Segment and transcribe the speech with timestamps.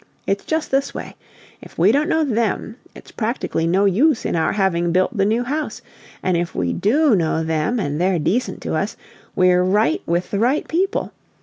[0.25, 1.15] It's just this way:
[1.61, 5.43] if we don't know THEM, it's practically no use in our having built the New
[5.43, 5.83] House;
[6.23, 8.97] and if we DO know them and they're decent to us,
[9.35, 11.11] we're right with the right people.